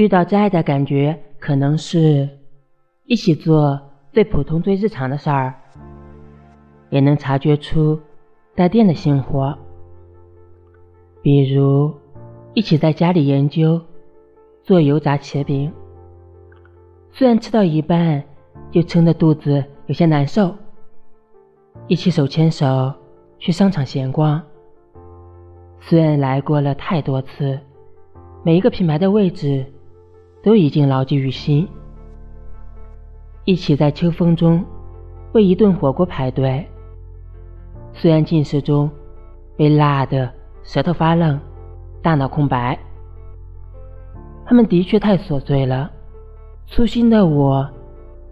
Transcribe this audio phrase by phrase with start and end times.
[0.00, 2.26] 遇到真爱的感觉，可能是
[3.04, 3.78] 一起做
[4.14, 5.54] 最普通、最日常的事儿，
[6.88, 8.00] 也能察觉出
[8.54, 9.54] 带电的 sinh 活，
[11.20, 11.92] 比如
[12.54, 13.78] 一起在家里研究
[14.62, 15.70] 做油炸茄饼，
[17.12, 18.24] 虽然吃到一半
[18.70, 20.54] 就撑得肚子有些难受，
[21.88, 22.90] 一起手牵手
[23.38, 24.40] 去商场闲逛，
[25.78, 27.60] 虽然来过了太多次，
[28.42, 29.66] 每一个品牌的位置。
[30.42, 31.68] 都已经牢记于心。
[33.44, 34.64] 一起在秋风中
[35.32, 36.66] 为一顿火锅排队，
[37.92, 38.90] 虽然进食中
[39.56, 40.30] 被辣的
[40.62, 41.40] 舌头发冷、
[42.02, 42.78] 大脑空白，
[44.46, 45.90] 他们的确太琐碎了。
[46.66, 47.68] 粗心的我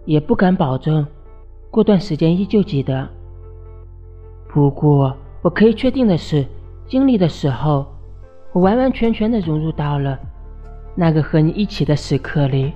[0.05, 1.05] 也不敢保证
[1.69, 3.07] 过段时间依旧记得。
[4.47, 6.45] 不过我可以确定的是，
[6.87, 7.85] 经历的时候，
[8.53, 10.17] 我完完全全的融入到了。
[11.01, 12.73] 那个和你一起的时刻里，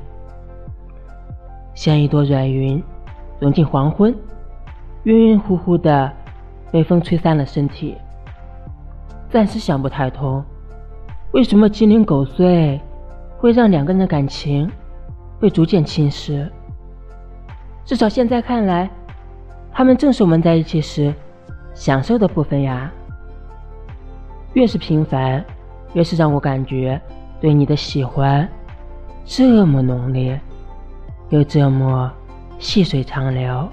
[1.75, 2.81] 像一朵软云，
[3.37, 4.15] 融进黄昏，
[5.03, 6.09] 晕晕乎乎的，
[6.71, 7.97] 被风吹散了身体。
[9.29, 10.41] 暂时想不太通，
[11.33, 12.79] 为什么鸡零狗碎
[13.37, 14.71] 会让两个人的感情
[15.37, 16.49] 被逐渐侵蚀？
[17.83, 18.89] 至少现在看来，
[19.69, 21.13] 他们正是我们在一起时
[21.73, 22.89] 享受的部分呀。
[24.53, 25.43] 越是平凡，
[25.91, 27.01] 越是让我感觉。
[27.43, 28.47] 对你的喜欢
[29.25, 30.39] 这么浓烈，
[31.27, 32.09] 又这么
[32.57, 33.67] 细水长流。